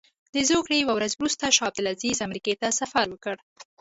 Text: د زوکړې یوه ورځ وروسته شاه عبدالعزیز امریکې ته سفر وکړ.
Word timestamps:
د 0.33 0.35
زوکړې 0.49 0.77
یوه 0.79 0.93
ورځ 0.95 1.11
وروسته 1.15 1.53
شاه 1.57 1.67
عبدالعزیز 1.69 2.17
امریکې 2.27 2.53
ته 2.61 2.67
سفر 2.79 3.05
وکړ. 3.09 3.35